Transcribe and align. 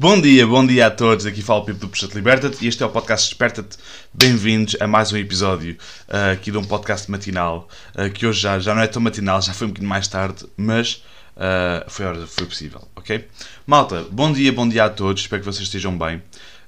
Bom 0.00 0.20
dia, 0.20 0.46
bom 0.46 0.64
dia 0.64 0.86
a 0.86 0.90
todos. 0.92 1.26
Aqui 1.26 1.42
fala 1.42 1.58
o 1.58 1.64
Pipo 1.64 1.80
do 1.80 1.88
Projeto 1.88 2.14
Liberta-te 2.14 2.64
e 2.64 2.68
este 2.68 2.84
é 2.84 2.86
o 2.86 2.88
podcast 2.88 3.28
Desperta-te. 3.28 3.76
Bem-vindos 4.14 4.76
a 4.78 4.86
mais 4.86 5.12
um 5.12 5.16
episódio 5.16 5.76
uh, 6.08 6.34
aqui 6.34 6.52
de 6.52 6.56
um 6.56 6.62
podcast 6.62 7.10
matinal, 7.10 7.68
uh, 7.96 8.08
que 8.08 8.24
hoje 8.24 8.40
já, 8.40 8.60
já 8.60 8.76
não 8.76 8.82
é 8.82 8.86
tão 8.86 9.02
matinal, 9.02 9.42
já 9.42 9.52
foi 9.52 9.66
um 9.66 9.70
bocadinho 9.70 9.90
mais 9.90 10.06
tarde, 10.06 10.46
mas 10.56 11.02
uh, 11.34 11.90
foi 11.90 12.04
foi 12.28 12.46
possível, 12.46 12.86
ok? 12.94 13.26
Malta, 13.66 14.06
bom 14.08 14.32
dia, 14.32 14.52
bom 14.52 14.68
dia 14.68 14.84
a 14.84 14.88
todos, 14.88 15.22
espero 15.22 15.42
que 15.42 15.46
vocês 15.46 15.66
estejam 15.66 15.98
bem. 15.98 16.22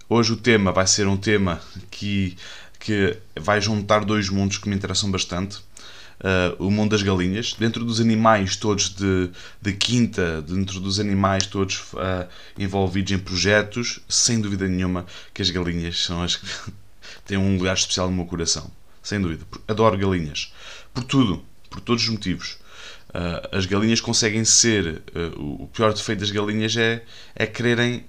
Hoje 0.09 0.33
o 0.33 0.37
tema 0.37 0.73
vai 0.73 0.89
ser 0.89 1.07
um 1.07 1.17
tema 1.17 1.61
que, 1.89 2.37
que 2.81 3.17
vai 3.39 3.61
juntar 3.61 4.05
dois 4.05 4.29
mundos 4.29 4.59
que 4.59 4.69
me 4.69 4.75
interessam 4.75 5.09
bastante 5.09 5.61
uh, 6.21 6.65
o 6.65 6.71
mundo 6.71 6.91
das 6.91 7.03
galinhas, 7.03 7.55
dentro 7.55 7.85
dos 7.85 8.01
animais 8.01 8.57
todos 8.57 8.91
de, 8.91 9.31
de 9.61 9.73
quinta, 9.73 10.43
dentro 10.43 10.81
dos 10.81 11.01
animais 11.01 11.47
todos 11.47 11.93
uh, 11.95 12.29
envolvidos 12.59 13.13
em 13.13 13.19
projetos, 13.19 14.01
sem 14.09 14.41
dúvida 14.41 14.67
nenhuma 14.69 15.07
que 15.33 15.43
as 15.43 15.51
galinhas 15.51 16.03
são 16.03 16.23
as 16.23 16.37
que 16.37 16.47
têm 17.27 17.39
um 17.39 17.57
lugar 17.57 17.75
especial 17.75 18.09
no 18.09 18.17
meu 18.17 18.27
coração. 18.27 18.71
Sem 19.03 19.21
dúvida. 19.21 19.45
Adoro 19.67 19.97
galinhas. 19.97 20.53
Por 20.93 21.05
tudo. 21.05 21.43
Por 21.71 21.81
todos 21.81 22.03
os 22.03 22.09
motivos. 22.11 22.59
Uh, 23.09 23.57
as 23.57 23.65
galinhas 23.65 24.01
conseguem 24.01 24.45
ser. 24.45 25.03
O 25.37 25.67
pior 25.69 25.93
defeito 25.93 26.21
das 26.21 26.31
galinhas 26.31 26.77
é, 26.77 27.03
é 27.35 27.47
quererem. 27.47 28.05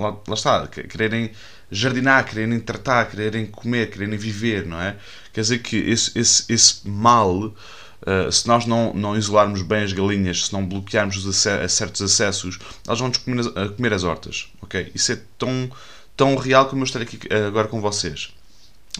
Lá, 0.00 0.16
lá, 0.26 0.34
está. 0.34 0.66
Quererem 0.66 1.30
jardinar, 1.70 2.24
quererem 2.24 2.58
tratar, 2.58 3.08
quererem 3.10 3.46
comer, 3.46 3.90
quererem 3.90 4.16
viver, 4.18 4.66
não 4.66 4.80
é? 4.80 4.96
Quer 5.32 5.42
dizer 5.42 5.58
que 5.58 5.76
esse, 5.76 6.18
esse, 6.18 6.52
esse 6.52 6.88
mal, 6.88 7.36
uh, 7.38 8.32
se 8.32 8.46
nós 8.48 8.66
não, 8.66 8.92
não 8.94 9.16
isolarmos 9.16 9.62
bem 9.62 9.84
as 9.84 9.92
galinhas, 9.92 10.46
se 10.46 10.52
não 10.52 10.66
bloquearmos 10.66 11.24
os 11.24 11.36
certos 11.36 12.02
acessos, 12.02 12.58
elas 12.86 12.98
vão-nos 12.98 13.18
comer, 13.18 13.44
comer, 13.76 13.92
as 13.92 14.02
hortas, 14.02 14.48
ok? 14.62 14.90
Isso 14.94 15.12
é 15.12 15.20
tão, 15.38 15.70
tão 16.16 16.34
real 16.36 16.66
como 16.66 16.82
eu 16.82 16.86
estar 16.86 17.02
aqui 17.02 17.16
uh, 17.16 17.46
agora 17.46 17.68
com 17.68 17.80
vocês. 17.80 18.32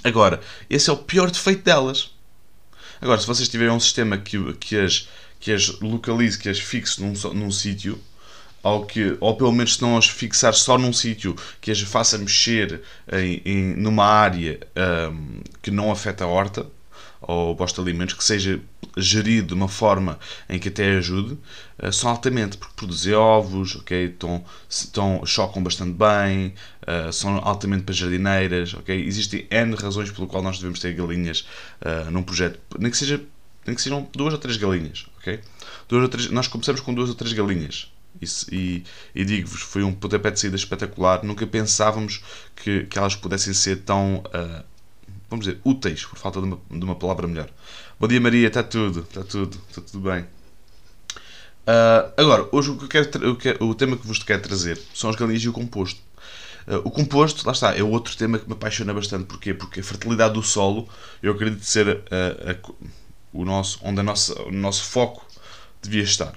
Agora, 0.04 0.40
esse 0.68 0.88
é 0.88 0.92
o 0.92 0.96
pior 0.96 1.30
defeito 1.30 1.64
delas. 1.64 2.12
Agora, 3.00 3.18
se 3.18 3.26
vocês 3.26 3.48
tiverem 3.48 3.74
um 3.74 3.80
sistema 3.80 4.18
que, 4.18 4.52
que, 4.54 4.76
as, 4.76 5.08
que 5.40 5.50
as 5.50 5.80
localize, 5.80 6.38
que 6.38 6.48
as 6.48 6.58
fixe 6.60 7.02
num, 7.02 7.14
num 7.32 7.50
sítio, 7.50 7.98
ou, 8.62 8.84
que, 8.84 9.16
ou 9.20 9.36
pelo 9.36 9.52
menos 9.52 9.76
se 9.76 9.82
não 9.82 9.96
as 9.96 10.06
fixar 10.06 10.54
só 10.54 10.76
num 10.76 10.92
sítio 10.92 11.34
que 11.60 11.70
as 11.70 11.80
faça 11.80 12.18
mexer 12.18 12.82
em, 13.12 13.42
em 13.44 13.76
numa 13.76 14.04
área 14.04 14.60
um, 15.10 15.40
que 15.62 15.70
não 15.70 15.90
afeta 15.90 16.24
a 16.24 16.26
horta 16.26 16.66
ou 17.20 17.54
posto 17.54 17.82
de 17.82 17.88
alimentos, 17.88 18.14
que 18.14 18.24
seja 18.24 18.60
gerido 18.96 19.48
de 19.48 19.54
uma 19.54 19.68
forma 19.68 20.18
em 20.48 20.58
que 20.58 20.68
até 20.68 20.96
ajude, 20.96 21.38
uh, 21.82 21.92
são 21.92 22.10
altamente, 22.10 22.56
porque 22.56 22.74
produzem 22.74 23.14
ovos, 23.14 23.76
okay, 23.76 24.06
estão, 24.06 24.44
estão, 24.68 25.22
chocam 25.26 25.62
bastante 25.62 25.92
bem, 25.92 26.54
uh, 26.82 27.12
são 27.12 27.38
altamente 27.44 27.84
para 27.84 27.94
jardineiras, 27.94 28.74
okay? 28.74 29.00
existem 29.04 29.46
N 29.50 29.74
razões 29.74 30.10
pelo 30.10 30.26
qual 30.26 30.42
nós 30.42 30.58
devemos 30.58 30.80
ter 30.80 30.94
galinhas 30.94 31.46
uh, 31.82 32.10
num 32.10 32.22
projeto, 32.22 32.58
nem 32.78 32.90
que, 32.90 32.96
seja, 32.96 33.20
nem 33.66 33.76
que 33.76 33.82
sejam 33.82 34.08
duas 34.12 34.32
ou 34.32 34.38
três 34.38 34.56
galinhas, 34.56 35.06
ok? 35.18 35.40
Duas 35.88 36.02
ou 36.02 36.08
três, 36.08 36.30
nós 36.30 36.48
começamos 36.48 36.80
com 36.80 36.94
duas 36.94 37.10
ou 37.10 37.14
três 37.14 37.32
galinhas, 37.32 37.92
e, 38.50 38.84
e 39.14 39.24
digo-vos, 39.24 39.62
foi 39.62 39.82
um 39.82 39.92
pontapé 39.92 40.30
de 40.30 40.40
saída 40.40 40.56
espetacular. 40.56 41.24
Nunca 41.24 41.46
pensávamos 41.46 42.22
que, 42.56 42.84
que 42.84 42.98
elas 42.98 43.14
pudessem 43.14 43.54
ser 43.54 43.82
tão, 43.82 44.16
uh, 44.18 44.64
vamos 45.28 45.46
dizer, 45.46 45.60
úteis, 45.64 46.04
por 46.04 46.18
falta 46.18 46.40
de 46.40 46.46
uma, 46.46 46.60
de 46.70 46.84
uma 46.84 46.94
palavra 46.94 47.26
melhor. 47.26 47.48
Bom 47.98 48.08
dia, 48.08 48.20
Maria, 48.20 48.48
está 48.48 48.62
tudo, 48.62 49.00
está 49.00 49.22
tudo, 49.22 49.60
está 49.68 49.80
tudo 49.80 50.10
bem. 50.10 50.22
Uh, 51.62 52.12
agora, 52.16 52.48
hoje 52.52 52.70
o, 52.70 52.76
que 52.76 52.88
quero, 52.88 53.30
o, 53.30 53.36
que, 53.36 53.56
o 53.60 53.74
tema 53.74 53.96
que 53.96 54.06
vos 54.06 54.22
quero 54.22 54.42
trazer 54.42 54.80
são 54.94 55.08
as 55.08 55.16
galinhas 55.16 55.42
e 55.42 55.48
o 55.48 55.52
composto. 55.52 56.00
Uh, 56.66 56.76
o 56.84 56.90
composto, 56.90 57.46
lá 57.46 57.52
está, 57.52 57.76
é 57.76 57.82
outro 57.82 58.14
tema 58.16 58.38
que 58.38 58.46
me 58.46 58.52
apaixona 58.52 58.92
bastante. 58.92 59.24
Porquê? 59.24 59.54
Porque 59.54 59.80
a 59.80 59.84
fertilidade 59.84 60.34
do 60.34 60.42
solo, 60.42 60.88
eu 61.22 61.32
acredito 61.32 61.64
ser 61.64 62.02
a, 62.10 62.56
o 63.32 63.44
nosso, 63.44 63.78
onde 63.82 64.00
a 64.00 64.02
nossa, 64.02 64.42
o 64.42 64.50
nosso 64.50 64.84
foco 64.84 65.24
devia 65.82 66.02
estar 66.02 66.34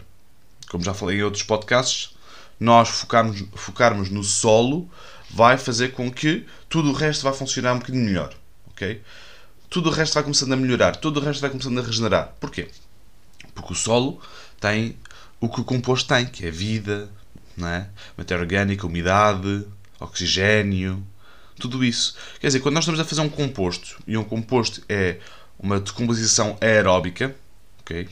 como 0.74 0.84
já 0.84 0.92
falei 0.92 1.20
em 1.20 1.22
outros 1.22 1.44
podcasts, 1.44 2.16
nós 2.60 2.90
focarmos, 2.90 3.44
focarmos 3.54 4.10
no 4.10 4.24
solo 4.24 4.90
vai 5.30 5.56
fazer 5.56 5.90
com 5.92 6.12
que 6.12 6.48
tudo 6.68 6.90
o 6.90 6.94
resto 6.94 7.22
vá 7.22 7.32
funcionar 7.32 7.74
um 7.74 7.78
bocadinho 7.78 8.06
melhor. 8.06 8.34
ok? 8.72 9.00
Tudo 9.70 9.90
o 9.90 9.92
resto 9.92 10.16
vai 10.16 10.24
começando 10.24 10.52
a 10.52 10.56
melhorar, 10.56 10.96
tudo 10.96 11.20
o 11.20 11.24
resto 11.24 11.42
vai 11.42 11.52
começando 11.52 11.80
a 11.80 11.84
regenerar. 11.84 12.34
Porquê? 12.40 12.70
Porque 13.54 13.74
o 13.74 13.76
solo 13.76 14.20
tem 14.60 14.98
o 15.40 15.48
que 15.48 15.62
o 15.62 15.64
composto 15.64 16.10
tem, 16.10 16.26
que 16.26 16.44
é 16.44 16.50
vida, 16.50 17.08
é? 17.60 17.86
matéria 18.18 18.42
orgânica, 18.42 18.88
umidade, 18.88 19.68
oxigênio, 20.00 21.06
tudo 21.60 21.84
isso. 21.84 22.16
Quer 22.40 22.48
dizer, 22.48 22.62
quando 22.62 22.74
nós 22.74 22.84
estamos 22.84 23.00
a 23.00 23.06
fazer 23.06 23.22
um 23.22 23.30
composto, 23.30 24.02
e 24.08 24.18
um 24.18 24.24
composto 24.24 24.82
é 24.90 25.20
uma 25.60 25.80
decomposição 25.80 26.58
aeróbica, 26.60 27.36
ok? 27.82 28.10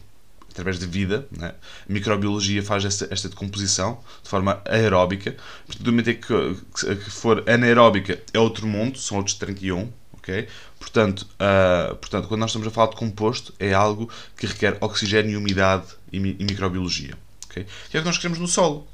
Através 0.52 0.78
de 0.80 0.86
vida. 0.86 1.28
Né? 1.32 1.54
A 1.90 1.92
microbiologia 1.92 2.62
faz 2.64 2.86
esta, 2.86 3.08
esta 3.10 3.30
decomposição 3.30 4.00
de 4.24 4.30
forma 4.30 4.62
aeróbica. 4.66 5.36
Do 5.80 5.92
momento 5.92 6.14
que, 6.14 6.96
que 6.96 7.10
for 7.10 7.44
anaeróbica 7.50 8.22
é 8.34 8.40
outro 8.40 8.68
mundo, 8.68 8.98
são 8.98 9.18
outros 9.18 9.36
31. 9.36 9.92
Okay? 10.14 10.48
Portanto, 10.80 11.28
uh, 11.34 11.96
portanto, 11.96 12.28
quando 12.28 12.42
nós 12.42 12.52
estamos 12.52 12.68
a 12.68 12.72
falar 12.72 12.92
de 12.92 12.96
composto, 12.96 13.54
é 13.60 13.74
algo 13.74 14.10
que 14.38 14.46
requer 14.46 14.78
oxigênio, 14.80 15.40
umidade 15.40 15.88
e, 16.12 16.18
e 16.18 16.44
microbiologia. 16.44 17.16
Okay? 17.48 17.66
Que 17.90 17.98
é 17.98 18.00
o 18.00 18.04
que 18.04 18.08
nós 18.08 18.18
queremos 18.18 18.40
no 18.40 18.48
solo. 18.48 18.88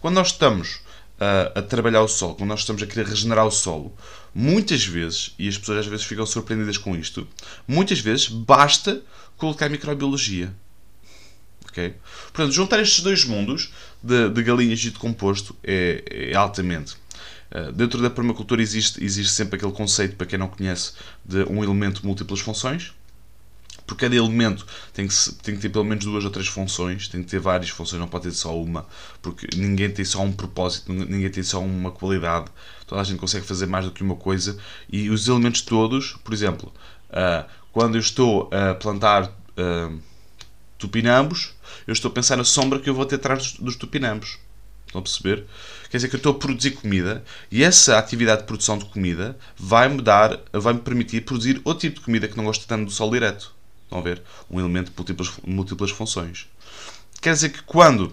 Quando 0.00 0.14
nós 0.14 0.28
estamos 0.28 0.80
uh, 1.20 1.58
a 1.58 1.62
trabalhar 1.62 2.02
o 2.02 2.08
solo, 2.08 2.34
quando 2.34 2.48
nós 2.48 2.60
estamos 2.60 2.82
a 2.82 2.86
querer 2.86 3.06
regenerar 3.06 3.46
o 3.46 3.50
solo, 3.50 3.94
muitas 4.34 4.84
vezes, 4.84 5.34
e 5.38 5.48
as 5.48 5.58
pessoas 5.58 5.80
às 5.80 5.86
vezes 5.86 6.04
ficam 6.06 6.24
surpreendidas 6.24 6.78
com 6.78 6.96
isto, 6.96 7.26
muitas 7.66 8.00
vezes 8.00 8.28
basta 8.28 9.02
colocar 9.36 9.68
microbiologia. 9.68 10.52
Portanto, 12.32 12.52
juntar 12.52 12.80
estes 12.80 13.02
dois 13.02 13.24
mundos 13.24 13.72
de, 14.02 14.28
de 14.28 14.42
galinhas 14.42 14.80
e 14.80 14.90
de 14.90 14.98
composto 14.98 15.56
é, 15.62 16.30
é 16.30 16.34
altamente. 16.34 16.96
Uh, 17.50 17.70
dentro 17.72 18.00
da 18.00 18.08
permacultura 18.08 18.62
existe, 18.62 19.02
existe 19.04 19.32
sempre 19.32 19.56
aquele 19.56 19.72
conceito, 19.72 20.16
para 20.16 20.26
quem 20.26 20.38
não 20.38 20.48
conhece, 20.48 20.92
de 21.24 21.42
um 21.44 21.62
elemento 21.62 22.04
múltiplas 22.06 22.40
funções. 22.40 22.92
Por 23.86 23.96
cada 23.96 24.14
elemento 24.14 24.64
tem 24.94 25.06
que, 25.06 25.14
tem 25.42 25.54
que 25.56 25.60
ter 25.60 25.68
pelo 25.68 25.84
menos 25.84 26.04
duas 26.04 26.24
ou 26.24 26.30
três 26.30 26.48
funções, 26.48 27.08
tem 27.08 27.22
que 27.22 27.28
ter 27.28 27.40
várias 27.40 27.68
funções, 27.68 28.00
não 28.00 28.08
pode 28.08 28.24
ter 28.24 28.32
só 28.32 28.56
uma, 28.58 28.86
porque 29.20 29.46
ninguém 29.56 29.90
tem 29.90 30.04
só 30.04 30.22
um 30.22 30.32
propósito, 30.32 30.92
ninguém 30.92 31.28
tem 31.28 31.42
só 31.42 31.60
uma 31.60 31.90
qualidade, 31.90 32.46
toda 32.86 33.00
a 33.00 33.04
gente 33.04 33.18
consegue 33.18 33.44
fazer 33.44 33.66
mais 33.66 33.84
do 33.84 33.90
que 33.90 34.02
uma 34.02 34.16
coisa. 34.16 34.56
E 34.90 35.10
os 35.10 35.28
elementos 35.28 35.62
todos, 35.62 36.16
por 36.24 36.32
exemplo, 36.32 36.72
uh, 37.10 37.44
quando 37.72 37.96
eu 37.96 38.00
estou 38.00 38.48
a 38.52 38.74
plantar. 38.74 39.26
Uh, 39.58 40.00
tupinambos, 40.82 41.54
eu 41.86 41.92
estou 41.92 42.10
a 42.10 42.14
pensar 42.14 42.36
na 42.36 42.44
sombra 42.44 42.78
que 42.78 42.88
eu 42.88 42.94
vou 42.94 43.06
ter 43.06 43.16
atrás 43.16 43.42
dos, 43.42 43.52
dos 43.60 43.76
tupinambos. 43.76 44.38
Estão 44.86 45.00
a 45.00 45.02
perceber? 45.02 45.46
Quer 45.90 45.96
dizer 45.96 46.08
que 46.08 46.16
eu 46.16 46.18
estou 46.18 46.32
a 46.32 46.38
produzir 46.38 46.72
comida 46.72 47.24
e 47.50 47.64
essa 47.64 47.98
atividade 47.98 48.42
de 48.42 48.46
produção 48.46 48.76
de 48.76 48.84
comida 48.84 49.38
vai-me 49.56 50.02
dar, 50.02 50.38
vai-me 50.52 50.80
permitir 50.80 51.22
produzir 51.22 51.60
outro 51.64 51.80
tipo 51.80 52.00
de 52.00 52.04
comida 52.04 52.28
que 52.28 52.36
não 52.36 52.44
gosta 52.44 52.64
tanto 52.68 52.84
do 52.84 52.90
sol 52.90 53.10
direto. 53.10 53.54
Estão 53.84 53.98
a 53.98 54.02
ver? 54.02 54.22
Um 54.50 54.60
elemento 54.60 54.90
de 54.90 54.96
múltiplas, 54.96 55.32
múltiplas 55.46 55.90
funções. 55.90 56.46
Quer 57.22 57.32
dizer 57.32 57.50
que 57.50 57.62
quando 57.62 58.12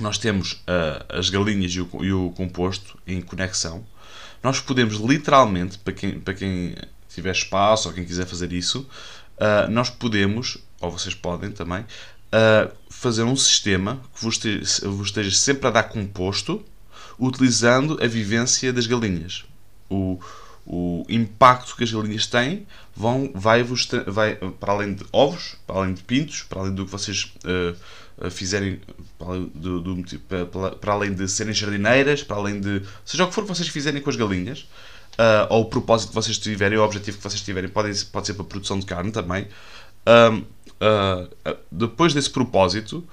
nós 0.00 0.18
temos 0.18 0.52
uh, 0.52 1.04
as 1.08 1.30
galinhas 1.30 1.72
e 1.72 1.80
o, 1.80 1.88
e 2.02 2.12
o, 2.12 2.30
composto 2.30 2.98
em 3.06 3.20
conexão, 3.20 3.86
nós 4.42 4.58
podemos 4.60 4.96
literalmente, 4.96 5.78
para 5.78 5.92
quem, 5.92 6.18
para 6.18 6.34
quem 6.34 6.74
tiver 7.08 7.32
espaço 7.32 7.88
ou 7.88 7.94
quem 7.94 8.04
quiser 8.04 8.26
fazer 8.26 8.52
isso, 8.52 8.80
uh, 9.36 9.70
nós 9.70 9.90
podemos 9.90 10.58
ou 10.80 10.90
vocês 10.90 11.14
podem 11.14 11.52
também, 11.52 11.84
uh, 12.32 12.72
fazer 12.88 13.22
um 13.22 13.36
sistema 13.36 14.00
que 14.14 14.22
vos 14.22 14.34
esteja, 14.34 14.88
vos 14.88 15.08
esteja 15.08 15.36
sempre 15.36 15.68
a 15.68 15.70
dar 15.70 15.84
composto 15.84 16.64
utilizando 17.18 17.98
a 18.02 18.06
vivência 18.06 18.72
das 18.72 18.86
galinhas. 18.86 19.44
O, 19.88 20.18
o 20.66 21.04
impacto 21.08 21.76
que 21.76 21.84
as 21.84 21.92
galinhas 21.92 22.26
têm 22.26 22.66
vão, 22.96 23.30
vai, 23.34 23.62
-vos, 23.62 23.88
vai 24.06 24.36
para 24.36 24.72
além 24.72 24.94
de 24.94 25.04
ovos, 25.12 25.56
para 25.66 25.76
além 25.76 25.94
de 25.94 26.02
pintos, 26.02 26.42
para 26.42 26.60
além 26.60 26.74
do 26.74 26.86
que 26.86 26.92
vocês 26.92 27.32
uh, 27.44 28.30
fizerem, 28.30 28.80
para 29.18 29.28
além, 29.28 29.52
do, 29.54 29.80
do, 29.80 30.20
para 30.80 30.92
além 30.92 31.12
de 31.12 31.28
serem 31.28 31.52
jardineiras, 31.52 32.22
para 32.22 32.36
além 32.36 32.60
de 32.60 32.82
seja 33.04 33.24
o 33.24 33.28
que 33.28 33.34
for 33.34 33.42
que 33.42 33.48
vocês 33.48 33.68
fizerem 33.68 34.00
com 34.00 34.10
as 34.10 34.16
galinhas, 34.16 34.60
uh, 35.18 35.46
ou 35.50 35.62
o 35.62 35.64
propósito 35.66 36.10
que 36.10 36.14
vocês 36.14 36.38
tiverem, 36.38 36.78
o 36.78 36.82
objetivo 36.82 37.18
que 37.18 37.24
vocês 37.24 37.40
tiverem, 37.40 37.68
pode, 37.68 38.04
pode 38.06 38.26
ser 38.26 38.34
para 38.34 38.42
a 38.42 38.46
produção 38.46 38.78
de 38.78 38.86
carne 38.86 39.10
também. 39.10 39.46
Um, 40.06 40.44
uh, 40.80 41.56
depois 41.70 42.14
desse 42.14 42.30
propósito, 42.30 43.06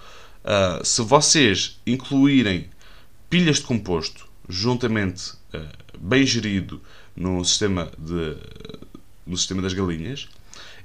uh, 0.44 0.84
se 0.86 1.02
vocês 1.02 1.80
incluírem 1.86 2.70
pilhas 3.30 3.58
de 3.58 3.64
composto 3.64 4.28
juntamente 4.48 5.32
uh, 5.54 5.98
bem 6.00 6.26
gerido 6.26 6.82
no 7.16 7.44
sistema, 7.44 7.92
de, 7.98 8.38
no 9.26 9.38
sistema 9.38 9.62
das 9.62 9.74
galinhas, 9.74 10.28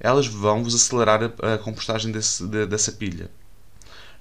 elas 0.00 0.26
vão 0.26 0.64
vos 0.64 0.74
acelerar 0.74 1.20
a, 1.22 1.54
a 1.54 1.58
compostagem 1.58 2.10
desse, 2.10 2.46
de, 2.46 2.66
dessa 2.66 2.92
pilha. 2.92 3.30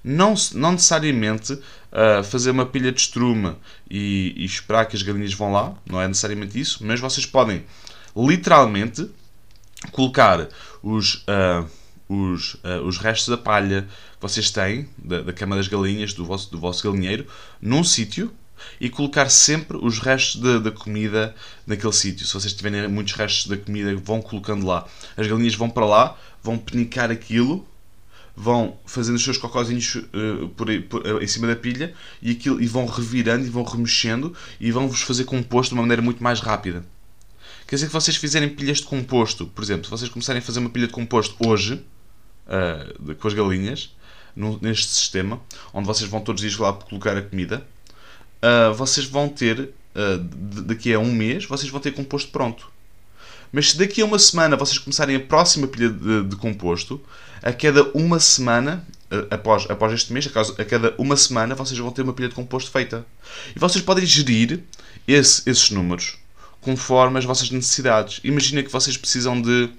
não, 0.03 0.35
não 0.53 0.73
necessariamente 0.73 1.53
uh, 1.53 2.23
fazer 2.23 2.51
uma 2.51 2.65
pilha 2.65 2.91
de 2.91 3.01
estrume 3.01 3.55
e, 3.89 4.33
e, 4.37 4.45
esperar 4.45 4.85
que 4.85 4.95
as 4.95 5.01
galinhas 5.01 5.33
vão 5.33 5.51
lá, 5.51 5.73
não 5.85 5.99
é 6.01 6.07
necessariamente 6.07 6.59
isso, 6.59 6.85
mas 6.85 6.99
vocês 6.99 7.25
podem 7.25 7.65
literalmente 8.15 9.09
colocar 9.91 10.47
os, 10.83 11.23
os, 12.11 12.55
uh, 12.55 12.85
os 12.85 12.97
restos 12.97 13.29
da 13.29 13.37
palha 13.37 13.83
que 13.83 14.21
vocês 14.21 14.51
têm 14.51 14.89
da, 14.97 15.21
da 15.21 15.31
cama 15.31 15.55
das 15.55 15.67
galinhas, 15.67 16.13
do 16.13 16.25
vosso, 16.25 16.51
do 16.51 16.59
vosso 16.59 16.83
galinheiro, 16.83 17.25
num 17.61 17.83
sítio 17.83 18.31
e 18.79 18.89
colocar 18.89 19.29
sempre 19.29 19.77
os 19.77 19.99
restos 19.99 20.41
da, 20.61 20.71
comida 20.71 21.33
naquele 21.65 21.93
sítio. 21.93 22.27
Se 22.27 22.33
vocês 22.33 22.53
tiverem 22.53 22.87
muitos 22.87 23.13
restos 23.13 23.47
da 23.47 23.57
comida, 23.57 23.95
vão 23.95 24.21
colocando 24.21 24.65
lá. 24.65 24.85
As 25.15 25.25
galinhas 25.25 25.55
vão 25.55 25.69
para 25.69 25.85
lá, 25.85 26.17
vão 26.43 26.57
penicar 26.57 27.09
aquilo 27.09 27.65
vão 28.33 28.77
fazendo 28.85 29.17
os 29.17 29.23
seus 29.23 29.37
cocózinhos 29.37 29.95
uh, 29.95 30.47
por, 30.55 30.67
por, 30.83 31.05
uh, 31.05 31.21
em 31.21 31.27
cima 31.27 31.47
da 31.47 31.55
pilha 31.55 31.93
e, 32.21 32.31
aquilo, 32.31 32.61
e 32.61 32.65
vão 32.65 32.85
revirando 32.85 33.45
e 33.45 33.49
vão 33.49 33.63
remexendo 33.63 34.33
e 34.59 34.71
vão 34.71 34.87
vos 34.87 35.01
fazer 35.01 35.25
composto 35.25 35.71
de 35.71 35.73
uma 35.75 35.83
maneira 35.83 36.01
muito 36.01 36.23
mais 36.23 36.39
rápida. 36.39 36.85
Quer 37.67 37.75
dizer 37.75 37.87
que 37.87 37.93
vocês 37.93 38.17
fizerem 38.17 38.49
pilhas 38.49 38.79
de 38.79 38.85
composto, 38.85 39.47
por 39.47 39.63
exemplo, 39.63 39.85
se 39.85 39.91
vocês 39.91 40.09
começarem 40.09 40.39
a 40.39 40.43
fazer 40.43 40.59
uma 40.59 40.69
pilha 40.69 40.87
de 40.87 40.93
composto 40.93 41.35
hoje, 41.45 41.83
uh, 42.51 43.15
com 43.15 43.27
as 43.27 43.33
galinhas, 43.33 43.95
no, 44.35 44.59
neste 44.61 44.87
sistema, 44.87 45.41
onde 45.73 45.87
vocês 45.87 46.09
vão 46.09 46.21
todos 46.21 46.41
os 46.43 46.49
dias 46.49 46.59
lá 46.59 46.73
colocar 46.73 47.17
a 47.17 47.21
comida, 47.21 47.65
vocês 48.75 49.05
vão 49.05 49.29
ter, 49.29 49.69
daqui 50.65 50.91
a 50.93 50.97
um 50.97 51.11
mês, 51.13 51.45
vocês 51.45 51.69
vão 51.69 51.79
ter 51.79 51.91
composto 51.91 52.31
pronto. 52.31 52.71
Mas 53.51 53.71
se 53.71 53.77
daqui 53.77 54.01
a 54.01 54.05
uma 54.05 54.17
semana 54.17 54.55
vocês 54.55 54.79
começarem 54.79 55.15
a 55.15 55.19
próxima 55.19 55.67
pilha 55.67 55.89
de, 55.89 56.23
de 56.23 56.35
composto, 56.37 56.99
a 57.43 57.53
cada 57.53 57.83
uma 57.91 58.19
semana, 58.19 58.83
após, 59.29 59.69
após 59.69 59.93
este 59.93 60.11
mês, 60.11 60.27
a 60.57 60.65
cada 60.65 60.95
uma 60.97 61.15
semana, 61.15 61.53
vocês 61.53 61.77
vão 61.77 61.91
ter 61.91 62.01
uma 62.01 62.13
pilha 62.13 62.29
de 62.29 62.35
composto 62.35 62.71
feita. 62.71 63.05
E 63.55 63.59
vocês 63.59 63.83
podem 63.83 64.05
gerir 64.05 64.61
esse, 65.07 65.47
esses 65.47 65.69
números 65.69 66.17
conforme 66.61 67.17
as 67.17 67.25
vossas 67.25 67.49
necessidades. 67.49 68.21
Imagina 68.23 68.63
que 68.63 68.71
vocês 68.71 68.95
precisam 68.95 69.41
de 69.41 69.69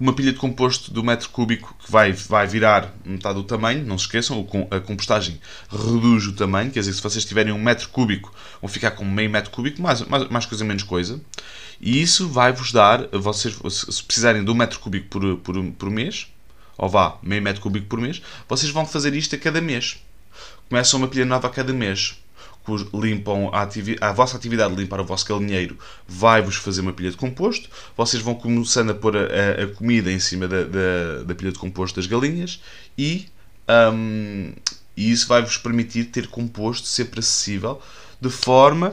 uma 0.00 0.14
pilha 0.14 0.32
de 0.32 0.38
composto 0.38 0.90
do 0.90 1.04
metro 1.04 1.28
cúbico 1.28 1.76
que 1.84 1.92
vai, 1.92 2.10
vai 2.10 2.46
virar 2.46 2.94
metade 3.04 3.34
do 3.34 3.44
tamanho, 3.44 3.84
não 3.84 3.98
se 3.98 4.06
esqueçam, 4.06 4.48
a 4.70 4.80
compostagem 4.80 5.38
reduz 5.70 6.26
o 6.26 6.32
tamanho, 6.32 6.70
quer 6.70 6.80
dizer, 6.80 6.94
se 6.94 7.02
vocês 7.02 7.22
tiverem 7.22 7.52
um 7.52 7.62
metro 7.62 7.90
cúbico, 7.90 8.34
vão 8.62 8.68
ficar 8.68 8.92
com 8.92 9.04
meio 9.04 9.28
metro 9.28 9.50
cúbico, 9.50 9.82
mais, 9.82 10.00
mais, 10.06 10.26
mais 10.30 10.46
coisa, 10.46 10.64
menos 10.64 10.84
coisa. 10.84 11.20
E 11.78 12.00
isso 12.00 12.28
vai-vos 12.30 12.72
dar, 12.72 13.08
vocês, 13.12 13.54
se 13.68 14.02
precisarem 14.02 14.42
de 14.42 14.50
um 14.50 14.54
metro 14.54 14.80
cúbico 14.80 15.08
por, 15.08 15.36
por, 15.36 15.62
por 15.72 15.90
mês, 15.90 16.28
ou 16.78 16.88
vá, 16.88 17.18
meio 17.22 17.42
metro 17.42 17.60
cúbico 17.60 17.86
por 17.86 18.00
mês, 18.00 18.22
vocês 18.48 18.72
vão 18.72 18.86
fazer 18.86 19.14
isto 19.14 19.34
a 19.34 19.38
cada 19.38 19.60
mês. 19.60 20.02
Começam 20.70 20.98
uma 20.98 21.08
pilha 21.08 21.26
nova 21.26 21.48
a 21.48 21.50
cada 21.50 21.74
mês 21.74 22.16
limpam 22.94 23.50
a, 23.52 23.68
a, 24.08 24.12
vossa 24.12 24.36
atividade 24.36 24.74
de 24.74 24.82
limpar 24.82 25.00
o 25.00 25.04
vosso 25.04 25.26
galinheiro 25.26 25.78
vai-vos 26.06 26.56
fazer 26.56 26.80
uma 26.80 26.92
pilha 26.92 27.10
de 27.10 27.16
composto. 27.16 27.68
Vocês 27.96 28.22
vão 28.22 28.34
começando 28.34 28.90
a 28.90 28.94
pôr 28.94 29.16
a, 29.16 29.64
a 29.64 29.66
comida 29.68 30.10
em 30.10 30.18
cima 30.18 30.46
da, 30.46 30.64
da, 30.64 31.22
da, 31.24 31.34
pilha 31.34 31.52
de 31.52 31.58
composto 31.58 31.96
das 31.96 32.06
galinhas 32.06 32.60
e, 32.96 33.26
um, 33.92 34.52
e 34.96 35.10
isso 35.10 35.26
vai-vos 35.26 35.56
permitir 35.56 36.04
ter 36.06 36.28
composto 36.28 36.86
sempre 36.86 37.20
acessível 37.20 37.80
de 38.20 38.30
forma 38.30 38.92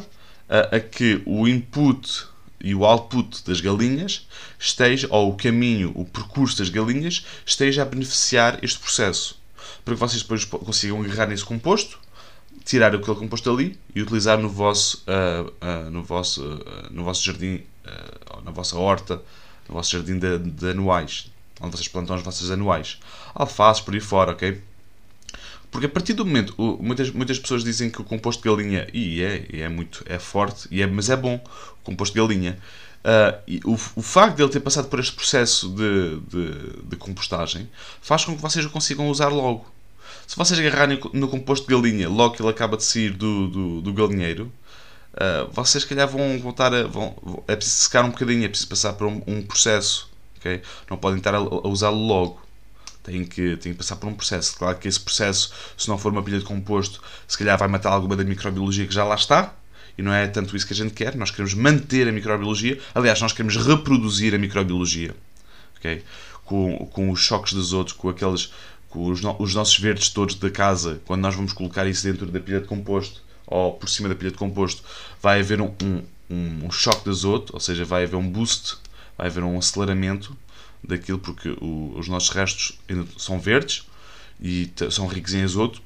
a, 0.50 0.78
a 0.78 0.80
que 0.80 1.22
o 1.26 1.48
input 1.48 2.26
e 2.60 2.74
o 2.74 2.84
output 2.84 3.44
das 3.46 3.62
galinhas 3.62 4.28
esteja, 4.60 5.08
ou 5.12 5.32
o 5.32 5.36
caminho, 5.36 5.92
o 5.96 6.06
percurso 6.06 6.58
das 6.58 6.70
galinhas, 6.70 7.26
esteja 7.46 7.84
a 7.84 7.86
beneficiar 7.86 8.60
este 8.64 8.80
processo. 8.80 9.40
Para 9.86 9.94
que 9.94 10.00
vocês 10.00 10.22
depois 10.22 10.44
consigam 10.46 11.02
agarrar 11.02 11.28
nesse 11.28 11.46
composto 11.46 12.00
tirar 12.68 12.94
aquele 12.94 13.16
composto 13.16 13.50
ali 13.50 13.80
e 13.96 14.02
utilizar 14.02 14.38
no 14.38 14.50
vosso, 14.50 15.02
uh, 15.08 15.48
uh, 15.48 15.90
no 15.90 16.04
vosso, 16.04 16.44
uh, 16.44 16.92
no 16.92 17.06
vosso 17.06 17.24
jardim, 17.24 17.64
na 18.44 18.52
vossa 18.52 18.78
horta, 18.78 19.22
no 19.70 19.76
vosso 19.76 19.94
jardim 19.94 20.20
de, 20.20 20.38
de, 20.38 20.72
anuais, 20.72 21.32
onde 21.62 21.78
vocês 21.78 21.88
plantam 21.88 22.18
as 22.18 22.22
vossas 22.22 22.52
anuais. 22.52 23.00
Alfaces 23.34 23.82
por 23.82 23.94
aí 23.94 24.02
fora, 24.02 24.34
ok? 24.34 24.62
Porque 25.72 25.86
a 25.86 25.90
partir 25.90 26.12
do 26.12 26.26
momento, 26.26 26.54
muitas, 26.82 27.10
muitas 27.12 27.40
pessoas 27.40 27.64
dizem 27.64 27.90
que 27.90 28.02
o 28.02 28.04
composto 28.04 28.44
de 28.44 28.50
galinha, 28.50 28.86
e 28.94 29.22
é, 29.22 29.62
é 29.62 29.70
muito, 29.70 30.04
é 30.06 30.20
forte, 30.20 30.68
e 30.70 30.82
é, 30.82 30.88
mas 30.88 31.10
é 31.10 31.16
bom, 31.16 31.36
o 31.36 31.86
composto 31.86 32.14
de 32.14 32.20
galinha. 32.20 32.60
Uh, 33.08 33.72
o, 33.72 33.74
o 33.96 34.02
facto 34.02 34.36
de 34.36 34.44
ele 34.44 34.52
ter 34.52 34.60
passado 34.60 34.90
por 34.90 35.00
este 35.00 35.14
processo 35.14 35.70
de, 35.70 36.20
de, 36.28 36.84
de 36.84 36.96
compostagem 36.98 37.70
faz 38.02 38.26
com 38.26 38.36
que 38.36 38.42
vocês 38.42 38.66
o 38.66 38.70
consigam 38.70 39.08
usar 39.08 39.30
logo. 39.30 39.66
Se 40.26 40.36
vocês 40.36 40.60
agarrarem 40.60 41.00
no 41.14 41.28
composto 41.28 41.68
de 41.68 41.74
galinha 41.74 42.10
logo 42.10 42.36
que 42.36 42.42
ele 42.42 42.50
acaba 42.50 42.78
de 42.78 42.84
sair 42.84 43.12
do, 43.12 43.48
do, 43.48 43.82
do 43.82 43.94
galinheiro, 43.94 44.52
uh, 45.14 45.52
vocês, 45.52 45.84
se 45.84 45.90
calhar, 45.90 46.08
vão 46.08 46.40
voltar 46.40 46.74
a. 46.74 46.84
Vão, 46.88 47.16
é 47.48 47.56
preciso 47.56 47.78
secar 47.78 48.04
um 48.06 48.10
bocadinho, 48.10 48.46
é 48.46 48.48
preciso 48.48 48.70
passar 48.70 48.94
por 48.94 49.08
um, 49.08 49.22
um 49.28 49.42
processo. 49.42 50.10
Okay? 50.38 50.62
Não 50.90 50.98
podem 50.98 51.18
estar 51.18 51.34
a, 51.34 51.38
a 51.38 51.68
usá-lo 51.68 52.06
logo. 52.06 52.42
Tem 53.04 53.24
que, 53.24 53.56
tem 53.58 53.72
que 53.72 53.78
passar 53.78 53.96
por 53.96 54.08
um 54.08 54.14
processo. 54.14 54.58
Claro 54.58 54.78
que 54.78 54.88
esse 54.88 55.00
processo, 55.00 55.54
se 55.78 55.88
não 55.88 55.98
for 55.98 56.12
uma 56.12 56.22
pilha 56.22 56.40
de 56.40 56.46
composto, 56.46 57.02
se 57.26 57.38
calhar 57.38 57.58
vai 57.58 57.68
matar 57.70 57.92
alguma 57.92 58.18
da 58.18 58.24
microbiologia 58.24 58.86
que 58.86 58.94
já 58.94 59.06
lá 59.06 59.16
está. 59.16 59.54
E 59.98 60.02
não 60.02 60.14
é 60.14 60.28
tanto 60.28 60.56
isso 60.56 60.68
que 60.68 60.74
a 60.74 60.76
gente 60.76 60.94
quer. 60.94 61.16
Nós 61.16 61.32
queremos 61.32 61.54
manter 61.54 62.08
a 62.08 62.12
microbiologia. 62.12 62.80
Aliás, 62.94 63.20
nós 63.22 63.32
queremos 63.32 63.56
reproduzir 63.56 64.36
a 64.36 64.38
microbiologia. 64.38 65.16
Okay? 65.80 66.04
Com, 66.46 66.86
com 66.92 67.10
os 67.10 67.20
choques 67.20 67.54
de 67.54 67.60
azoto, 67.60 67.96
com 67.96 68.10
aqueles 68.10 68.52
os, 68.94 69.22
no, 69.22 69.36
os 69.40 69.54
nossos 69.54 69.78
verdes 69.78 70.10
todos 70.10 70.36
da 70.36 70.50
casa, 70.50 71.02
quando 71.06 71.22
nós 71.22 71.36
vamos 71.36 71.54
colocar 71.54 71.86
isso 71.88 72.04
dentro 72.04 72.26
da 72.26 72.40
pilha 72.40 72.62
de 72.62 72.68
composto 72.68 73.22
ou 73.46 73.74
por 73.74 73.88
cima 73.88 74.10
da 74.10 74.16
pilha 74.16 74.32
de 74.32 74.38
composto, 74.38 74.84
vai 75.22 75.40
haver 75.40 75.62
um, 75.62 75.72
um, 76.30 76.66
um 76.66 76.72
choque 76.72 77.06
de 77.06 77.10
azoto, 77.10 77.54
ou 77.54 77.60
seja, 77.60 77.86
vai 77.86 78.04
haver 78.04 78.18
um 78.18 78.30
boost, 78.30 78.78
vai 79.18 79.28
haver 79.28 79.44
um 79.44 79.58
aceleramento 79.58 80.36
daquilo, 80.84 81.20
porque 81.20 81.50
o, 81.62 81.94
os 81.98 82.08
nossos 82.08 82.30
restos 82.30 82.78
são 83.18 83.40
verdes 83.40 83.86
e 84.42 84.70
são 84.92 85.08
ricos 85.08 85.34
em 85.34 85.44
azoto, 85.44 85.82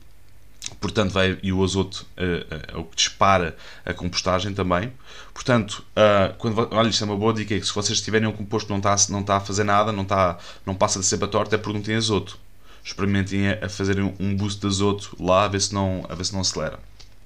portanto 0.80 1.12
vai, 1.12 1.38
e 1.44 1.54
o 1.54 1.64
azoto 1.64 2.06
é, 2.18 2.46
é, 2.74 2.78
o 2.78 2.84
que 2.84 2.96
dispara 2.96 3.56
a 3.86 3.94
compostagem 3.94 4.54
também. 4.54 4.92
Portanto, 5.34 5.86
uh, 5.92 6.36
quando, 6.38 6.68
olha, 6.72 6.90
isto 6.90 7.04
é 7.04 7.06
uma 7.06 7.16
boa 7.16 7.34
dica, 7.34 7.56
é 7.56 7.60
que 7.60 7.66
se 7.66 7.74
vocês 7.74 8.02
tiverem 8.02 8.28
um 8.28 8.34
composto 8.34 8.68
que 8.68 8.72
não 8.74 8.80
está, 8.80 8.96
não 9.10 9.22
está 9.22 9.38
a 9.38 9.40
fazer 9.40 9.64
nada, 9.64 9.92
não, 9.92 10.04
está, 10.04 10.38
não 10.66 10.76
passa 10.76 11.00
de 11.00 11.06
cepa 11.06 11.28
torta, 11.28 11.56
é 11.56 11.58
porque 11.58 11.78
não 11.78 11.84
tem 11.84 11.96
azoto 11.96 12.40
experimentem 12.84 13.50
a, 13.50 13.70
fazerem 13.70 14.14
um 14.20 14.36
boost 14.36 14.60
de 14.60 14.68
azoto 14.68 15.16
lá 15.20 15.46
a 15.46 15.48
ver 15.48 15.62
se 15.62 15.74
não, 15.74 16.06
a 16.10 16.16
ver 16.16 16.26
se 16.26 16.34
não 16.34 16.42
acelera. 16.42 16.80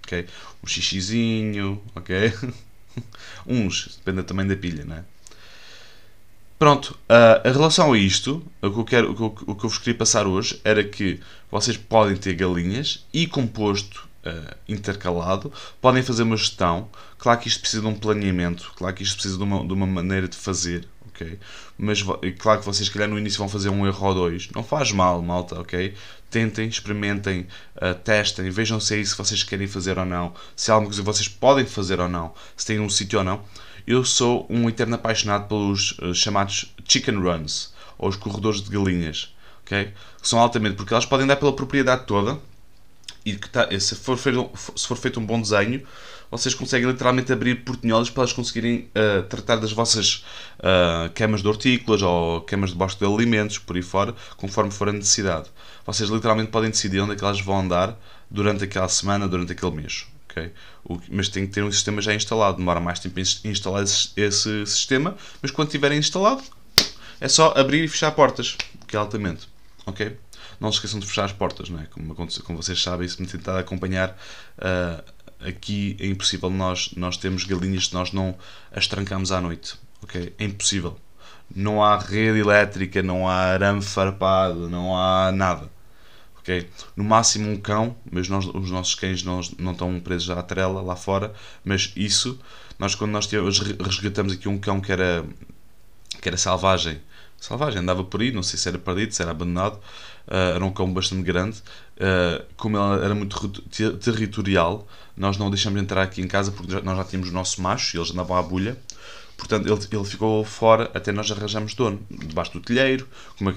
Okay? 0.05 0.27
Um 0.63 0.67
xixizinho, 0.67 1.81
ok? 1.95 2.33
Uns, 3.47 3.99
depende 4.03 4.23
também 4.23 4.47
da 4.47 4.55
pilha, 4.55 4.85
né? 4.85 5.03
Pronto, 6.57 6.97
uh, 7.09 7.47
em 7.47 7.51
relação 7.51 7.91
a 7.91 7.97
isto, 7.97 8.41
o 8.61 8.71
que, 8.71 8.79
eu 8.79 8.85
quero, 8.85 9.11
o, 9.11 9.15
que 9.15 9.21
eu, 9.21 9.25
o 9.47 9.55
que 9.55 9.65
eu 9.65 9.69
vos 9.69 9.77
queria 9.77 9.95
passar 9.95 10.25
hoje 10.25 10.59
era 10.63 10.83
que 10.83 11.19
vocês 11.51 11.75
podem 11.75 12.15
ter 12.15 12.33
galinhas 12.33 13.05
e 13.11 13.27
composto 13.27 14.07
uh, 14.25 14.55
intercalado, 14.67 15.51
podem 15.81 16.01
fazer 16.01 16.23
uma 16.23 16.37
gestão. 16.37 16.87
Claro 17.17 17.39
que 17.41 17.49
isto 17.49 17.59
precisa 17.59 17.81
de 17.81 17.87
um 17.87 17.95
planeamento, 17.95 18.71
claro 18.77 18.95
que 18.95 19.03
isto 19.03 19.15
precisa 19.15 19.37
de 19.37 19.43
uma, 19.43 19.67
de 19.67 19.73
uma 19.73 19.85
maneira 19.85 20.29
de 20.29 20.37
fazer, 20.37 20.87
ok? 21.15 21.39
Mas 21.77 22.03
claro 22.37 22.59
que 22.59 22.65
vocês, 22.65 22.89
calhar, 22.89 23.07
no 23.07 23.17
início 23.17 23.39
vão 23.39 23.47
fazer 23.47 23.69
um 23.69 23.87
erro 23.87 24.07
ou 24.07 24.13
dois. 24.13 24.49
Não 24.53 24.63
faz 24.63 24.91
mal, 24.91 25.21
malta, 25.21 25.59
ok? 25.59 25.93
Tentem, 26.29 26.67
experimentem, 26.67 27.47
uh, 27.77 27.95
testem, 27.95 28.49
vejam 28.49 28.79
se 28.79 28.95
é 28.95 28.97
isso 28.97 29.15
que 29.15 29.23
vocês 29.23 29.43
querem 29.43 29.67
fazer 29.67 29.97
ou 29.97 30.05
não. 30.05 30.33
Se 30.55 30.69
há 30.69 30.73
alguma 30.73 30.89
coisa 30.89 31.01
que 31.01 31.05
vocês 31.05 31.27
podem 31.27 31.65
fazer 31.65 31.99
ou 31.99 32.09
não. 32.09 32.33
Se 32.57 32.65
têm 32.65 32.79
um 32.79 32.89
sítio 32.89 33.19
ou 33.19 33.25
não. 33.25 33.41
Eu 33.87 34.03
sou 34.03 34.45
um 34.49 34.67
eterno 34.67 34.95
apaixonado 34.95 35.47
pelos 35.47 35.97
uh, 35.99 36.13
chamados 36.13 36.73
chicken 36.87 37.15
runs, 37.15 37.73
ou 37.97 38.09
os 38.09 38.15
corredores 38.15 38.61
de 38.61 38.69
galinhas, 38.69 39.33
ok? 39.61 39.93
Que 40.21 40.27
são 40.27 40.39
altamente, 40.39 40.75
porque 40.75 40.93
elas 40.93 41.05
podem 41.05 41.27
dar 41.27 41.35
pela 41.35 41.55
propriedade 41.55 42.05
toda, 42.05 42.39
e 43.25 43.35
que 43.35 43.49
tá, 43.49 43.67
se, 43.79 43.95
for 43.95 44.17
feito, 44.17 44.49
se 44.75 44.87
for 44.87 44.95
feito 44.95 45.19
um 45.19 45.25
bom 45.25 45.41
desenho, 45.41 45.81
vocês 46.29 46.53
conseguem 46.53 46.87
literalmente 46.89 47.31
abrir 47.31 47.63
portinholas 47.63 48.09
para 48.09 48.21
elas 48.21 48.33
conseguirem 48.33 48.89
uh, 48.95 49.23
tratar 49.23 49.57
das 49.57 49.71
vossas 49.71 50.25
uh, 50.59 51.37
de 51.37 51.47
hortícolas 51.47 52.01
ou 52.01 52.41
camas 52.41 52.71
de 52.71 52.75
bosque 52.75 53.03
de 53.03 53.11
alimentos, 53.11 53.57
por 53.57 53.75
aí 53.75 53.81
fora, 53.81 54.13
conforme 54.37 54.71
for 54.71 54.89
a 54.89 54.93
necessidade. 54.93 55.49
Vocês 55.85 56.09
literalmente 56.09 56.51
podem 56.51 56.69
decidir 56.69 56.99
onde 56.99 57.13
é 57.13 57.15
que 57.15 57.23
elas 57.23 57.39
vão 57.39 57.59
andar 57.59 57.97
durante 58.29 58.63
aquela 58.63 58.87
semana, 58.89 59.27
durante 59.27 59.53
aquele 59.53 59.71
mês. 59.71 60.05
Okay? 60.29 60.51
O, 60.83 60.99
mas 61.09 61.29
tem 61.29 61.47
que 61.47 61.53
ter 61.53 61.63
um 61.63 61.71
sistema 61.71 62.01
já 62.01 62.13
instalado. 62.13 62.57
Demora 62.57 62.79
mais 62.79 62.99
tempo 62.99 63.19
em 63.19 63.49
instalar 63.49 63.83
esse, 63.83 64.09
esse 64.15 64.65
sistema, 64.65 65.15
mas 65.41 65.51
quando 65.51 65.69
tiverem 65.69 65.97
instalado, 65.97 66.43
é 67.19 67.27
só 67.27 67.53
abrir 67.55 67.83
e 67.83 67.87
fechar 67.87 68.11
portas, 68.11 68.57
que 68.87 68.95
é 68.95 68.99
altamente. 68.99 69.47
Ok? 69.85 70.17
Não 70.59 70.71
se 70.71 70.77
esqueçam 70.77 70.99
de 70.99 71.05
fechar 71.05 71.25
as 71.25 71.33
portas, 71.33 71.69
não 71.69 71.79
é? 71.79 71.85
como, 71.85 72.15
como 72.15 72.61
vocês 72.61 72.81
sabem, 72.81 73.07
se 73.07 73.21
me 73.21 73.27
tentar 73.27 73.59
acompanhar, 73.59 74.17
uh, 74.57 75.03
aqui 75.47 75.95
é 75.99 76.07
impossível 76.07 76.49
nós, 76.49 76.91
nós 76.95 77.17
temos 77.17 77.43
galinhas 77.43 77.87
se 77.87 77.93
nós 77.93 78.11
não 78.11 78.35
as 78.71 78.87
trancamos 78.87 79.31
à 79.31 79.41
noite. 79.41 79.75
Okay? 80.03 80.33
É 80.37 80.45
impossível. 80.45 80.97
Não 81.53 81.83
há 81.83 81.97
rede 81.97 82.39
elétrica, 82.39 83.03
não 83.03 83.27
há 83.27 83.35
arame 83.35 83.81
farpado, 83.81 84.69
não 84.69 84.97
há 84.97 85.31
nada. 85.31 85.69
ok? 86.39 86.69
No 86.95 87.03
máximo 87.03 87.49
um 87.49 87.57
cão, 87.57 87.95
mas 88.09 88.27
nós, 88.29 88.45
os 88.45 88.71
nossos 88.71 88.95
cães 88.95 89.23
não, 89.23 89.41
não 89.59 89.71
estão 89.73 89.99
presos 89.99 90.29
à 90.29 90.41
trela 90.41 90.81
lá 90.81 90.95
fora, 90.95 91.33
mas 91.63 91.93
isso, 91.95 92.39
nós 92.79 92.95
quando 92.95 93.11
nós 93.11 93.27
tínhamos, 93.27 93.59
resgatamos 93.59 94.33
aqui 94.33 94.49
um 94.49 94.57
cão 94.57 94.81
que 94.81 94.91
era, 94.91 95.23
que 96.21 96.27
era 96.27 96.37
selvagem, 96.37 96.99
selvagem, 97.45 97.81
andava 97.81 98.03
por 98.03 98.21
aí, 98.21 98.31
não 98.31 98.43
sei 98.43 98.57
se 98.59 98.67
era 98.67 98.77
perdido, 98.77 99.13
se 99.13 99.21
era 99.21 99.31
abandonado, 99.31 99.75
uh, 100.27 100.55
era 100.55 100.65
um 100.65 100.71
cão 100.71 100.91
bastante 100.91 101.23
grande, 101.23 101.57
uh, 101.97 102.43
como 102.57 102.77
ele 102.77 103.05
era 103.05 103.15
muito 103.15 103.61
territorial, 103.99 104.87
nós 105.15 105.37
não 105.37 105.47
o 105.47 105.49
deixamos 105.49 105.81
entrar 105.81 106.03
aqui 106.03 106.21
em 106.21 106.27
casa 106.27 106.51
porque 106.51 106.81
nós 106.81 106.97
já 106.97 107.03
tínhamos 107.03 107.29
o 107.29 107.33
nosso 107.33 107.61
macho 107.61 107.95
e 107.95 107.99
eles 107.99 108.11
andavam 108.11 108.37
à 108.37 108.41
bulha, 108.41 108.77
Portanto, 109.37 109.67
ele, 109.67 109.79
ele 109.91 110.05
ficou 110.05 110.45
fora 110.45 110.89
até 110.93 111.11
nós 111.11 111.29
arranjamos 111.29 111.73
dono, 111.73 111.99
debaixo 112.09 112.53
do 112.53 112.61
telheiro, 112.61 113.07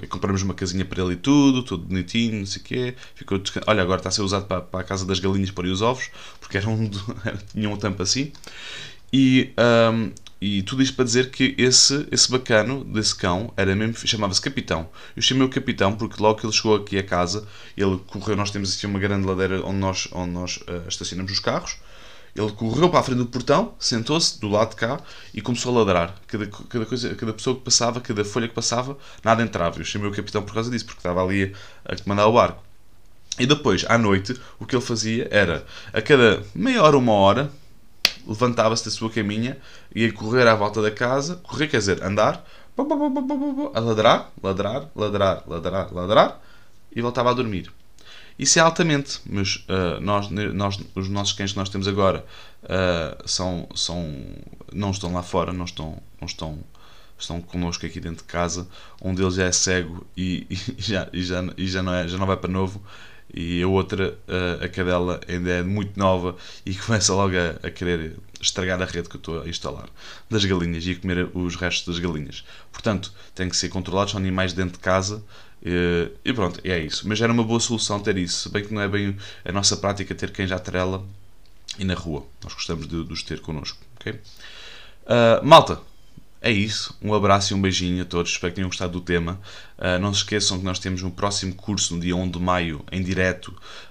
compramos 0.08 0.42
uma 0.42 0.52
casinha 0.52 0.84
para 0.84 1.02
ele 1.02 1.12
e 1.12 1.16
tudo, 1.16 1.62
tudo 1.62 1.84
bonitinho, 1.84 2.40
não 2.40 2.46
sei 2.46 2.60
o 2.60 2.64
quê. 2.64 2.94
Ficou 3.14 3.40
Olha, 3.66 3.82
agora 3.82 4.00
está 4.00 4.08
a 4.08 4.12
ser 4.12 4.22
usado 4.22 4.46
para, 4.46 4.60
para 4.60 4.80
a 4.80 4.84
casa 4.84 5.06
das 5.06 5.20
galinhas 5.20 5.50
para 5.50 5.66
os 5.68 5.80
ovos, 5.80 6.10
porque 6.40 6.58
era 6.58 6.68
um, 6.68 6.90
tinha 7.52 7.70
um 7.70 7.76
tampo 7.76 8.02
assim. 8.02 8.32
E, 9.12 9.52
um, 9.94 10.10
e 10.40 10.62
tudo 10.62 10.82
isto 10.82 10.94
para 10.94 11.04
dizer 11.04 11.30
que 11.30 11.54
esse, 11.58 12.06
esse 12.12 12.30
bacano 12.30 12.84
desse 12.84 13.14
cão 13.14 13.52
era 13.56 13.74
mesmo, 13.74 13.96
chamava-se 14.06 14.40
Capitão. 14.40 14.88
Eu 15.16 15.22
chamei 15.22 15.44
o 15.46 15.50
Capitão 15.50 15.94
porque 15.94 16.22
logo 16.22 16.38
que 16.38 16.46
ele 16.46 16.52
chegou 16.52 16.76
aqui 16.76 16.98
a 16.98 17.02
casa, 17.02 17.46
ele 17.76 17.98
correu, 18.06 18.36
nós 18.36 18.50
temos 18.50 18.76
aqui 18.76 18.86
uma 18.86 18.98
grande 18.98 19.26
ladeira 19.26 19.64
onde 19.64 19.78
nós, 19.78 20.08
onde 20.12 20.30
nós 20.30 20.56
uh, 20.58 20.88
estacionamos 20.88 21.32
os 21.32 21.40
carros 21.40 21.78
ele 22.40 22.52
correu 22.52 22.88
para 22.88 23.00
a 23.00 23.02
frente 23.02 23.18
do 23.18 23.26
portão, 23.26 23.74
sentou-se 23.78 24.40
do 24.40 24.48
lado 24.48 24.70
de 24.70 24.76
cá 24.76 25.00
e 25.34 25.40
começou 25.40 25.74
a 25.74 25.78
ladrar. 25.78 26.14
Cada, 26.26 26.46
cada, 26.46 26.86
coisa, 26.86 27.14
cada 27.14 27.32
pessoa 27.32 27.56
que 27.56 27.62
passava, 27.62 28.00
cada 28.00 28.24
folha 28.24 28.48
que 28.48 28.54
passava, 28.54 28.96
nada 29.24 29.42
entrava. 29.42 29.80
Eu 29.80 29.84
chamei 29.84 30.08
o 30.08 30.12
capitão 30.12 30.42
por 30.42 30.54
causa 30.54 30.70
disso, 30.70 30.84
porque 30.84 31.00
estava 31.00 31.22
ali 31.22 31.54
a, 31.84 31.92
a 31.92 31.96
comandar 31.96 32.28
o 32.28 32.32
barco. 32.32 32.62
E 33.38 33.46
depois, 33.46 33.84
à 33.88 33.96
noite, 33.96 34.38
o 34.58 34.66
que 34.66 34.74
ele 34.74 34.84
fazia 34.84 35.28
era, 35.30 35.64
a 35.92 36.02
cada 36.02 36.42
meia 36.54 36.82
hora, 36.82 36.96
uma 36.96 37.12
hora, 37.12 37.50
levantava-se 38.28 38.84
da 38.84 38.90
sua 38.90 39.10
caminha, 39.10 39.58
ia 39.94 40.12
correr 40.12 40.46
à 40.46 40.54
volta 40.54 40.82
da 40.82 40.90
casa, 40.90 41.36
correr 41.36 41.66
quer 41.66 41.78
dizer, 41.78 42.02
andar, 42.04 42.44
a 42.76 43.80
ladrar, 43.80 44.30
ladrar, 44.42 44.90
ladrar, 44.94 45.42
ladrar, 45.46 45.92
ladrar, 45.92 46.40
e 46.94 47.00
voltava 47.00 47.30
a 47.30 47.34
dormir. 47.34 47.72
Isso 48.38 48.58
é 48.58 48.62
altamente, 48.62 49.20
mas 49.26 49.64
uh, 49.68 50.00
nós, 50.00 50.30
nós, 50.30 50.78
os 50.94 51.08
nossos 51.08 51.32
cães 51.32 51.50
que 51.50 51.58
nós 51.58 51.68
temos 51.68 51.88
agora 51.88 52.24
uh, 52.62 53.28
são, 53.28 53.68
são, 53.74 54.14
não 54.72 54.92
estão 54.92 55.12
lá 55.12 55.24
fora, 55.24 55.52
não 55.52 55.64
estão, 55.64 56.00
não 56.20 56.26
estão, 56.26 56.58
estão 57.18 57.40
connosco 57.40 57.84
aqui 57.84 57.98
dentro 57.98 58.18
de 58.18 58.30
casa. 58.30 58.68
Um 59.02 59.12
deles 59.12 59.34
já 59.34 59.46
é 59.46 59.52
cego 59.52 60.06
e, 60.16 60.46
e 60.78 60.80
já, 60.80 61.08
e 61.12 61.22
já, 61.22 61.44
e 61.56 61.66
já, 61.66 61.82
não 61.82 61.92
é, 61.92 62.06
já 62.06 62.16
não 62.16 62.26
vai 62.26 62.36
para 62.36 62.50
novo. 62.50 62.80
E 63.32 63.62
a 63.62 63.68
outra, 63.68 64.18
uh, 64.26 64.64
a 64.64 64.68
cadela, 64.68 65.20
ainda 65.28 65.50
é 65.50 65.62
muito 65.62 65.98
nova 65.98 66.36
e 66.64 66.74
começa 66.76 67.12
logo 67.14 67.34
a, 67.36 67.66
a 67.66 67.70
querer 67.70 68.16
estragar 68.40 68.80
a 68.80 68.84
rede 68.84 69.08
que 69.08 69.16
eu 69.16 69.18
estou 69.18 69.42
a 69.42 69.48
instalar 69.48 69.88
das 70.30 70.44
galinhas 70.44 70.86
e 70.86 70.92
a 70.92 70.96
comer 70.96 71.28
os 71.34 71.56
restos 71.56 71.94
das 71.94 71.98
galinhas. 71.98 72.44
Portanto, 72.72 73.12
tem 73.34 73.48
que 73.48 73.56
ser 73.56 73.68
controlados, 73.68 74.12
são 74.12 74.20
animais 74.20 74.52
dentro 74.52 74.72
de 74.72 74.78
casa 74.78 75.22
e, 75.62 76.10
e 76.24 76.32
pronto, 76.32 76.60
é 76.64 76.78
isso. 76.78 77.06
Mas 77.08 77.20
era 77.20 77.32
uma 77.32 77.44
boa 77.44 77.60
solução 77.60 78.00
ter 78.00 78.16
isso, 78.16 78.42
se 78.42 78.48
bem 78.48 78.64
que 78.64 78.72
não 78.72 78.82
é 78.82 78.88
bem 78.88 79.16
a 79.44 79.52
nossa 79.52 79.76
prática 79.76 80.14
ter 80.14 80.30
quem 80.30 80.46
já 80.46 80.58
trela 80.58 81.04
e 81.78 81.84
na 81.84 81.94
rua. 81.94 82.24
Nós 82.42 82.54
gostamos 82.54 82.88
de, 82.88 83.04
de 83.04 83.12
os 83.12 83.22
ter 83.22 83.40
connosco. 83.40 83.78
Uh, 84.06 85.44
malta, 85.44 85.80
é 86.40 86.50
isso. 86.50 86.96
Um 87.02 87.12
abraço 87.14 87.52
e 87.52 87.56
um 87.56 87.60
beijinho 87.60 88.02
a 88.02 88.04
todos. 88.04 88.30
Espero 88.30 88.52
que 88.52 88.56
tenham 88.56 88.68
gostado 88.68 88.92
do 88.92 89.00
tema. 89.00 89.40
Uh, 89.78 89.98
não 90.00 90.12
se 90.12 90.20
esqueçam 90.20 90.58
que 90.58 90.64
nós 90.64 90.78
temos 90.78 91.02
um 91.02 91.10
próximo 91.10 91.54
curso 91.54 91.94
no 91.94 92.00
dia 92.00 92.14
1 92.14 92.30
de 92.30 92.38
maio, 92.38 92.84
em 92.92 93.02
direto, 93.02 93.48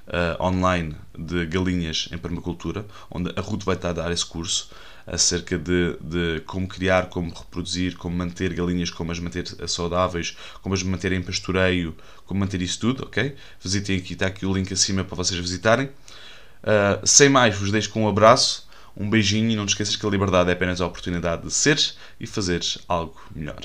uh, 0.08 0.44
online, 0.44 0.96
de 1.18 1.46
galinhas 1.46 2.08
em 2.12 2.18
permacultura, 2.18 2.86
onde 3.12 3.32
a 3.36 3.42
Ruth 3.42 3.63
vai 3.63 3.75
estar 3.75 3.89
a 3.89 3.94
dar 3.94 4.12
esse 4.12 4.25
curso 4.25 4.70
acerca 5.06 5.58
de, 5.58 5.98
de 6.01 6.42
como 6.46 6.68
criar, 6.68 7.08
como 7.08 7.34
reproduzir, 7.34 7.96
como 7.96 8.16
manter 8.16 8.54
galinhas, 8.54 8.89
como 8.89 9.12
as 9.12 9.20
manter 9.20 9.46
saudáveis, 9.68 10.36
como 10.62 10.75
as 10.75 10.84
manter 10.84 11.13
em 11.13 11.22
pastoreio, 11.22 11.96
como 12.25 12.42
manter 12.42 12.62
isso 12.62 12.77
tudo, 12.80 13.04
ok? 13.04 13.34
Visitem 13.62 13.98
aqui, 13.98 14.13
está 14.13 14.27
aqui 14.27 14.46
o 14.46 14.54
link 14.54 14.72
acima 14.74 15.06
para 15.06 15.16
vocês 15.16 15.39
visitarem. 15.39 15.88
Uh, 15.88 17.06
sem 17.06 17.30
mais, 17.30 17.58
vos 17.58 17.72
deixo 17.72 17.89
com 17.89 18.04
um 18.04 18.10
abraço, 18.10 18.66
um 18.98 19.10
beijinho 19.10 19.51
e 19.51 19.56
não 19.56 19.66
te 19.66 19.70
esqueças 19.70 19.96
que 19.96 20.06
a 20.06 20.10
liberdade 20.10 20.50
é 20.50 20.54
apenas 20.54 20.82
a 20.82 20.88
oportunidade 20.88 21.44
de 21.44 21.54
seres 21.54 21.98
e 22.20 22.25
fazeres 22.25 22.80
algo 22.88 23.22
melhor. 23.34 23.62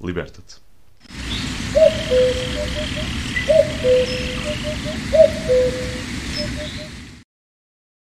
Liberta-te. 0.00 0.56